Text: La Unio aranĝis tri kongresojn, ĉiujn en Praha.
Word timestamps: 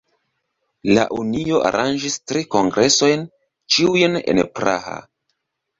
La 0.97 1.03
Unio 1.17 1.59
aranĝis 1.71 2.17
tri 2.31 2.43
kongresojn, 2.57 3.29
ĉiujn 3.77 4.23
en 4.25 4.47
Praha. 4.59 5.01